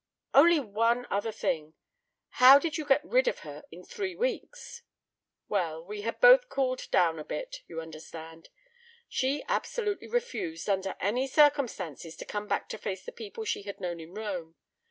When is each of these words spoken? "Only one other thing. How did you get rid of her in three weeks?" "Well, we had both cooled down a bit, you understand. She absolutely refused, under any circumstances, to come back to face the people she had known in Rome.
"Only 0.33 0.59
one 0.59 1.05
other 1.11 1.31
thing. 1.31 1.75
How 2.41 2.57
did 2.57 2.75
you 2.75 2.85
get 2.85 3.05
rid 3.05 3.27
of 3.27 3.41
her 3.41 3.65
in 3.69 3.83
three 3.83 4.15
weeks?" 4.15 4.81
"Well, 5.47 5.85
we 5.85 6.01
had 6.01 6.19
both 6.19 6.49
cooled 6.49 6.89
down 6.89 7.19
a 7.19 7.23
bit, 7.23 7.57
you 7.67 7.79
understand. 7.79 8.49
She 9.07 9.43
absolutely 9.47 10.07
refused, 10.07 10.67
under 10.67 10.95
any 10.99 11.27
circumstances, 11.27 12.15
to 12.15 12.25
come 12.25 12.47
back 12.47 12.67
to 12.69 12.79
face 12.79 13.05
the 13.05 13.11
people 13.11 13.45
she 13.45 13.61
had 13.61 13.79
known 13.79 13.99
in 13.99 14.15
Rome. 14.15 14.55